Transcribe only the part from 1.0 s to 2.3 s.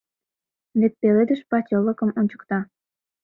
пеледыш пачылыкым